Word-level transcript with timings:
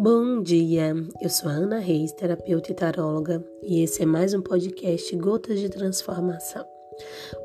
Bom 0.00 0.40
dia, 0.44 0.94
eu 1.20 1.28
sou 1.28 1.50
a 1.50 1.54
Ana 1.54 1.80
Reis, 1.80 2.12
terapeuta 2.12 2.70
e 2.70 2.74
taróloga, 2.74 3.44
e 3.64 3.82
esse 3.82 4.00
é 4.00 4.06
mais 4.06 4.32
um 4.32 4.40
podcast 4.40 5.16
Gotas 5.16 5.58
de 5.58 5.68
Transformação. 5.68 6.64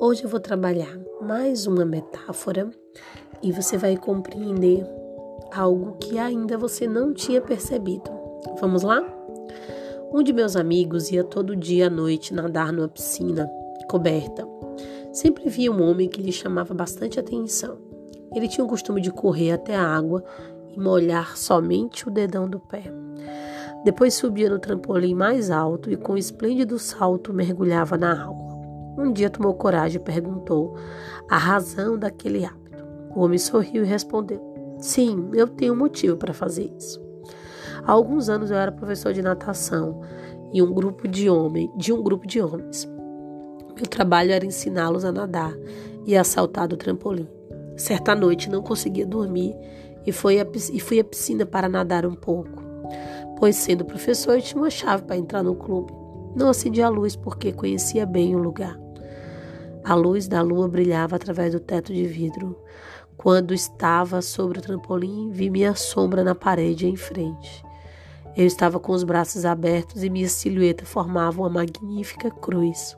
Hoje 0.00 0.24
eu 0.24 0.30
vou 0.30 0.40
trabalhar 0.40 0.98
mais 1.20 1.66
uma 1.66 1.84
metáfora 1.84 2.70
e 3.42 3.52
você 3.52 3.76
vai 3.76 3.98
compreender 3.98 4.82
algo 5.52 5.98
que 5.98 6.18
ainda 6.18 6.56
você 6.56 6.86
não 6.86 7.12
tinha 7.12 7.42
percebido. 7.42 8.10
Vamos 8.58 8.82
lá? 8.82 9.02
Um 10.10 10.22
de 10.22 10.32
meus 10.32 10.56
amigos 10.56 11.10
ia 11.10 11.24
todo 11.24 11.54
dia 11.54 11.88
à 11.88 11.90
noite 11.90 12.32
nadar 12.32 12.72
numa 12.72 12.88
piscina 12.88 13.46
coberta. 13.90 14.48
Sempre 15.12 15.50
via 15.50 15.70
um 15.70 15.82
homem 15.82 16.08
que 16.08 16.22
lhe 16.22 16.32
chamava 16.32 16.72
bastante 16.72 17.20
atenção. 17.20 17.76
Ele 18.34 18.48
tinha 18.48 18.64
o 18.64 18.68
costume 18.68 19.02
de 19.02 19.10
correr 19.10 19.52
até 19.52 19.74
a 19.74 19.86
água 19.86 20.24
e 20.74 20.80
molhar 20.80 21.36
somente 21.36 22.08
o 22.08 22.10
dedão 22.10 22.48
do 22.48 22.58
pé. 22.58 22.84
Depois 23.84 24.14
subia 24.14 24.50
no 24.50 24.58
trampolim 24.58 25.14
mais 25.14 25.50
alto 25.50 25.90
e, 25.90 25.96
com 25.96 26.14
um 26.14 26.18
esplêndido 26.18 26.78
salto, 26.78 27.32
mergulhava 27.32 27.96
na 27.96 28.24
água. 28.24 28.48
Um 28.98 29.12
dia 29.12 29.30
tomou 29.30 29.54
coragem 29.54 30.00
e 30.00 30.04
perguntou 30.04 30.76
a 31.30 31.38
razão 31.38 31.96
daquele 31.96 32.44
hábito. 32.44 32.84
O 33.14 33.20
homem 33.20 33.38
sorriu 33.38 33.84
e 33.84 33.86
respondeu: 33.86 34.40
Sim, 34.78 35.30
eu 35.32 35.46
tenho 35.46 35.76
motivo 35.76 36.16
para 36.16 36.34
fazer 36.34 36.72
isso. 36.76 37.00
Há 37.84 37.92
alguns 37.92 38.28
anos 38.28 38.50
eu 38.50 38.56
era 38.56 38.72
professor 38.72 39.12
de 39.12 39.22
natação 39.22 40.00
em 40.52 40.60
um 40.60 40.72
grupo 40.72 41.06
de 41.06 41.30
homens, 41.30 41.70
de 41.76 41.92
um 41.92 42.02
grupo 42.02 42.26
de 42.26 42.40
homens. 42.40 42.88
Meu 43.76 43.86
trabalho 43.86 44.32
era 44.32 44.44
ensiná-los 44.44 45.04
a 45.04 45.12
nadar 45.12 45.54
e 46.04 46.16
a 46.16 46.24
saltar 46.24 46.66
do 46.66 46.76
trampolim. 46.76 47.28
Certa 47.76 48.14
noite 48.14 48.50
não 48.50 48.60
conseguia 48.60 49.06
dormir 49.06 49.54
e, 50.08 50.12
foi 50.12 50.40
a, 50.40 50.46
e 50.72 50.80
fui 50.80 50.98
à 50.98 51.04
piscina 51.04 51.44
para 51.44 51.68
nadar 51.68 52.06
um 52.06 52.14
pouco, 52.14 52.62
pois, 53.38 53.56
sendo 53.56 53.84
professor, 53.84 54.36
eu 54.36 54.42
tinha 54.42 54.62
uma 54.62 54.70
chave 54.70 55.04
para 55.04 55.18
entrar 55.18 55.42
no 55.42 55.54
clube. 55.54 55.92
Não 56.34 56.48
acendi 56.48 56.80
a 56.80 56.88
luz 56.88 57.14
porque 57.14 57.52
conhecia 57.52 58.06
bem 58.06 58.34
o 58.34 58.38
lugar. 58.38 58.78
A 59.84 59.94
luz 59.94 60.26
da 60.26 60.40
lua 60.40 60.66
brilhava 60.66 61.16
através 61.16 61.52
do 61.52 61.60
teto 61.60 61.92
de 61.92 62.04
vidro. 62.04 62.58
Quando 63.18 63.52
estava 63.52 64.22
sobre 64.22 64.60
o 64.60 64.62
trampolim, 64.62 65.30
vi 65.30 65.50
minha 65.50 65.74
sombra 65.74 66.24
na 66.24 66.34
parede 66.34 66.86
em 66.86 66.96
frente. 66.96 67.62
Eu 68.34 68.46
estava 68.46 68.80
com 68.80 68.92
os 68.92 69.04
braços 69.04 69.44
abertos 69.44 70.02
e 70.02 70.08
minha 70.08 70.28
silhueta 70.28 70.86
formava 70.86 71.42
uma 71.42 71.50
magnífica 71.50 72.30
cruz. 72.30 72.96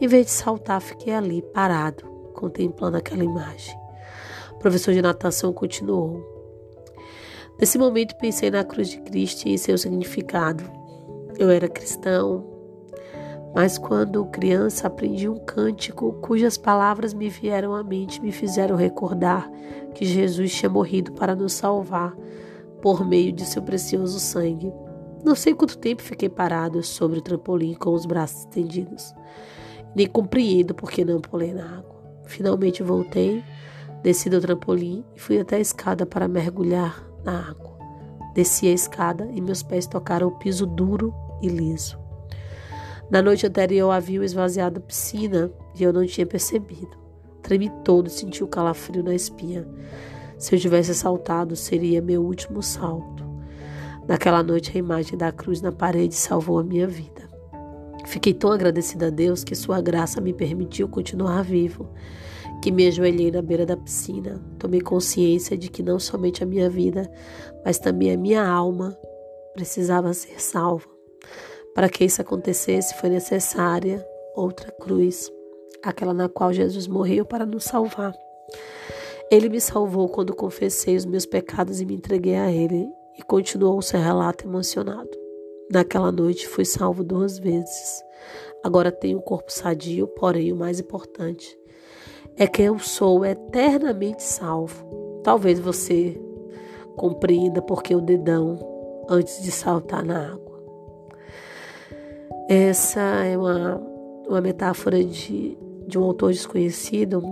Em 0.00 0.08
vez 0.08 0.26
de 0.26 0.32
saltar, 0.32 0.80
fiquei 0.80 1.14
ali, 1.14 1.40
parado, 1.54 2.04
contemplando 2.34 2.96
aquela 2.96 3.22
imagem. 3.22 3.85
O 4.56 4.58
professor 4.58 4.92
de 4.92 5.02
natação 5.02 5.52
continuou. 5.52 6.24
Nesse 7.58 7.78
momento 7.78 8.16
pensei 8.16 8.50
na 8.50 8.64
cruz 8.64 8.88
de 8.88 9.00
Cristo 9.02 9.46
e 9.46 9.52
em 9.52 9.56
seu 9.56 9.78
significado. 9.78 10.64
Eu 11.38 11.50
era 11.50 11.68
cristão, 11.68 12.44
mas 13.54 13.78
quando 13.78 14.24
criança 14.26 14.86
aprendi 14.86 15.28
um 15.28 15.38
cântico 15.38 16.14
cujas 16.20 16.56
palavras 16.56 17.14
me 17.14 17.28
vieram 17.28 17.74
à 17.74 17.84
mente 17.84 18.16
e 18.16 18.22
me 18.22 18.32
fizeram 18.32 18.76
recordar 18.76 19.50
que 19.94 20.04
Jesus 20.04 20.54
tinha 20.54 20.70
morrido 20.70 21.12
para 21.12 21.36
nos 21.36 21.52
salvar 21.52 22.16
por 22.80 23.06
meio 23.06 23.32
de 23.32 23.44
seu 23.44 23.62
precioso 23.62 24.18
sangue. 24.18 24.72
Não 25.22 25.34
sei 25.34 25.54
quanto 25.54 25.78
tempo 25.78 26.02
fiquei 26.02 26.28
parado 26.28 26.82
sobre 26.82 27.18
o 27.18 27.22
trampolim 27.22 27.74
com 27.74 27.90
os 27.90 28.06
braços 28.06 28.40
estendidos. 28.40 29.14
Nem 29.94 30.06
compreendo 30.06 30.74
por 30.74 30.90
que 30.90 31.04
não 31.04 31.20
pulei 31.20 31.52
na 31.52 31.78
água. 31.78 31.96
Finalmente 32.24 32.82
voltei 32.82 33.42
Desci 34.02 34.30
do 34.30 34.40
trampolim 34.40 35.04
e 35.14 35.20
fui 35.20 35.38
até 35.38 35.56
a 35.56 35.60
escada 35.60 36.06
para 36.06 36.28
mergulhar 36.28 37.04
na 37.24 37.50
água. 37.50 37.76
Desci 38.34 38.66
a 38.68 38.72
escada 38.72 39.28
e 39.32 39.40
meus 39.40 39.62
pés 39.62 39.86
tocaram 39.86 40.28
o 40.28 40.38
piso 40.38 40.66
duro 40.66 41.14
e 41.42 41.48
liso. 41.48 41.98
Na 43.10 43.22
noite 43.22 43.46
anterior 43.46 43.90
havia 43.90 44.24
esvaziado 44.24 44.78
a 44.78 44.82
piscina 44.82 45.50
e 45.78 45.82
eu 45.82 45.92
não 45.92 46.04
tinha 46.04 46.26
percebido. 46.26 46.96
Tremi 47.42 47.70
todo 47.84 48.08
e 48.08 48.10
senti 48.10 48.42
o 48.42 48.48
calafrio 48.48 49.02
na 49.02 49.14
espinha. 49.14 49.66
Se 50.38 50.54
eu 50.54 50.60
tivesse 50.60 50.94
saltado, 50.94 51.56
seria 51.56 52.02
meu 52.02 52.22
último 52.22 52.62
salto. 52.62 53.24
Naquela 54.06 54.42
noite, 54.42 54.72
a 54.74 54.78
imagem 54.78 55.16
da 55.16 55.32
cruz 55.32 55.60
na 55.62 55.72
parede 55.72 56.14
salvou 56.14 56.58
a 56.58 56.64
minha 56.64 56.86
vida. 56.86 57.28
Fiquei 58.04 58.34
tão 58.34 58.52
agradecida 58.52 59.06
a 59.06 59.10
Deus 59.10 59.42
que 59.42 59.54
Sua 59.54 59.80
graça 59.80 60.20
me 60.20 60.32
permitiu 60.32 60.88
continuar 60.88 61.42
vivo 61.42 61.88
que 62.62 62.70
me 62.70 62.86
ajoelhei 62.88 63.30
na 63.30 63.42
beira 63.42 63.64
da 63.64 63.76
piscina, 63.76 64.42
tomei 64.58 64.80
consciência 64.80 65.56
de 65.56 65.68
que 65.68 65.82
não 65.82 65.98
somente 65.98 66.42
a 66.42 66.46
minha 66.46 66.68
vida, 66.68 67.10
mas 67.64 67.78
também 67.78 68.12
a 68.12 68.16
minha 68.16 68.46
alma 68.46 68.96
precisava 69.54 70.12
ser 70.12 70.40
salva. 70.40 70.88
Para 71.74 71.88
que 71.88 72.04
isso 72.04 72.20
acontecesse, 72.20 72.94
foi 72.94 73.08
necessária 73.08 74.04
outra 74.34 74.72
cruz, 74.72 75.30
aquela 75.82 76.14
na 76.14 76.28
qual 76.28 76.52
Jesus 76.52 76.86
morreu 76.86 77.24
para 77.24 77.46
nos 77.46 77.64
salvar. 77.64 78.14
Ele 79.30 79.48
me 79.48 79.60
salvou 79.60 80.08
quando 80.08 80.34
confessei 80.34 80.96
os 80.96 81.04
meus 81.04 81.26
pecados 81.26 81.80
e 81.80 81.86
me 81.86 81.94
entreguei 81.94 82.36
a 82.36 82.50
Ele, 82.50 82.86
e 83.18 83.22
continuou 83.22 83.80
seu 83.80 83.98
relato 83.98 84.46
emocionado. 84.46 85.10
Naquela 85.70 86.12
noite 86.12 86.46
fui 86.46 86.64
salvo 86.64 87.02
duas 87.02 87.38
vezes. 87.38 88.02
Agora 88.62 88.92
tenho 88.92 89.18
um 89.18 89.22
corpo 89.22 89.50
sadio, 89.50 90.06
porém 90.08 90.52
o 90.52 90.56
mais 90.56 90.78
importante, 90.78 91.58
é 92.36 92.46
que 92.46 92.62
eu 92.62 92.78
sou 92.78 93.24
eternamente 93.24 94.22
salvo. 94.22 94.84
Talvez 95.22 95.58
você 95.58 96.20
compreenda 96.94 97.62
porque 97.62 97.94
o 97.94 98.00
dedão 98.00 98.58
antes 99.08 99.42
de 99.42 99.50
saltar 99.50 100.04
na 100.04 100.32
água. 100.32 100.56
Essa 102.48 103.00
é 103.00 103.36
uma, 103.36 103.76
uma 104.28 104.40
metáfora 104.40 105.02
de, 105.02 105.56
de 105.86 105.98
um 105.98 106.04
autor 106.04 106.32
desconhecido, 106.32 107.22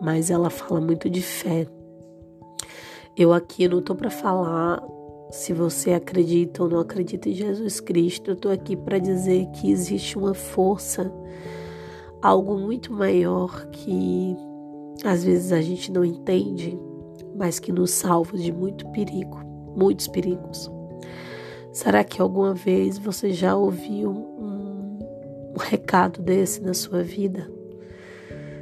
mas 0.00 0.30
ela 0.30 0.50
fala 0.50 0.80
muito 0.80 1.08
de 1.08 1.22
fé. 1.22 1.66
Eu 3.16 3.32
aqui 3.32 3.68
não 3.68 3.78
estou 3.78 3.94
para 3.94 4.10
falar 4.10 4.82
se 5.30 5.52
você 5.52 5.92
acredita 5.92 6.62
ou 6.62 6.68
não 6.68 6.80
acredita 6.80 7.28
em 7.28 7.32
Jesus 7.32 7.80
Cristo, 7.80 8.30
eu 8.30 8.34
estou 8.34 8.52
aqui 8.52 8.76
para 8.76 8.98
dizer 8.98 9.46
que 9.50 9.70
existe 9.70 10.16
uma 10.16 10.34
força 10.34 11.12
algo 12.24 12.58
muito 12.58 12.90
maior 12.90 13.66
que 13.66 14.34
às 15.04 15.22
vezes 15.22 15.52
a 15.52 15.60
gente 15.60 15.92
não 15.92 16.02
entende, 16.02 16.78
mas 17.36 17.58
que 17.60 17.70
nos 17.70 17.90
salva 17.90 18.38
de 18.38 18.50
muito 18.50 18.88
perigo, 18.92 19.38
muitos 19.76 20.08
perigos. 20.08 20.70
Será 21.70 22.02
que 22.02 22.22
alguma 22.22 22.54
vez 22.54 22.96
você 22.96 23.30
já 23.30 23.54
ouviu 23.54 24.10
um, 24.10 24.98
um 25.54 25.58
recado 25.58 26.22
desse 26.22 26.62
na 26.62 26.72
sua 26.72 27.02
vida? 27.02 27.46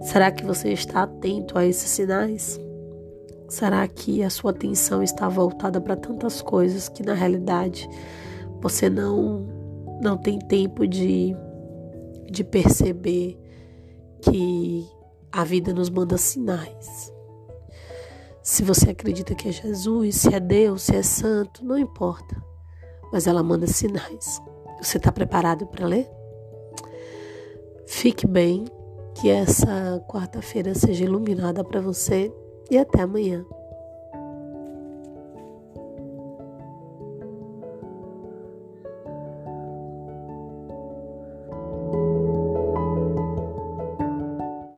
Será 0.00 0.32
que 0.32 0.44
você 0.44 0.70
está 0.72 1.04
atento 1.04 1.56
a 1.56 1.64
esses 1.64 1.90
sinais? 1.90 2.58
Será 3.48 3.86
que 3.86 4.24
a 4.24 4.30
sua 4.30 4.50
atenção 4.50 5.00
está 5.00 5.28
voltada 5.28 5.80
para 5.80 5.94
tantas 5.94 6.42
coisas 6.42 6.88
que 6.88 7.04
na 7.04 7.14
realidade 7.14 7.88
você 8.60 8.90
não 8.90 9.46
não 10.02 10.16
tem 10.16 10.40
tempo 10.40 10.88
de, 10.88 11.36
de 12.28 12.42
perceber 12.42 13.43
que 14.30 14.88
a 15.30 15.44
vida 15.44 15.72
nos 15.72 15.90
manda 15.90 16.16
sinais. 16.16 17.12
Se 18.42 18.62
você 18.62 18.90
acredita 18.90 19.34
que 19.34 19.48
é 19.48 19.52
Jesus, 19.52 20.16
se 20.16 20.34
é 20.34 20.40
Deus, 20.40 20.82
se 20.82 20.96
é 20.96 21.02
santo, 21.02 21.64
não 21.64 21.78
importa. 21.78 22.36
Mas 23.12 23.26
ela 23.26 23.42
manda 23.42 23.66
sinais. 23.66 24.40
Você 24.80 24.98
está 24.98 25.10
preparado 25.10 25.66
para 25.66 25.86
ler? 25.86 26.10
Fique 27.86 28.26
bem, 28.26 28.64
que 29.14 29.30
essa 29.30 30.04
quarta-feira 30.08 30.74
seja 30.74 31.04
iluminada 31.04 31.62
para 31.62 31.80
você 31.80 32.32
e 32.70 32.76
até 32.76 33.02
amanhã. 33.02 33.44